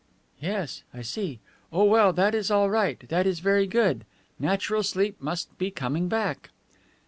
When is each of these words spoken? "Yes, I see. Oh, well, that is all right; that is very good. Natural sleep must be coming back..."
"Yes, 0.39 0.81
I 0.95 1.03
see. 1.03 1.37
Oh, 1.71 1.83
well, 1.83 2.11
that 2.11 2.33
is 2.33 2.49
all 2.49 2.71
right; 2.71 3.07
that 3.09 3.27
is 3.27 3.39
very 3.39 3.67
good. 3.67 4.03
Natural 4.39 4.81
sleep 4.81 5.21
must 5.21 5.55
be 5.59 5.69
coming 5.69 6.07
back..." 6.07 6.49